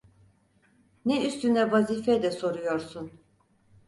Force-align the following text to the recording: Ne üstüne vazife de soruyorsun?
Ne 1.05 1.25
üstüne 1.27 1.71
vazife 1.71 2.23
de 2.23 2.31
soruyorsun? 2.31 3.11